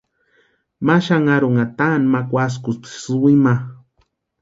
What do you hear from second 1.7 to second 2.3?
taani ma